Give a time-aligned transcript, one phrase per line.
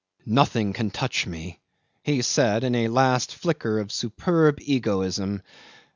[0.25, 1.59] "Nothing can touch me,"
[2.01, 5.43] he said in a last flicker of superb egoism.